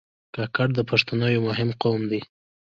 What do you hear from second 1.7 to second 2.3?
قوم دی.